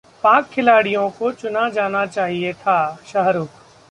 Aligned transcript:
पाक 0.23 0.49
खिलाड़ियों 0.49 1.09
को 1.09 1.31
चुना 1.31 1.69
जाना 1.69 2.05
चाहिए 2.05 2.53
थाः 2.53 2.95
शाहरुख 3.05 3.49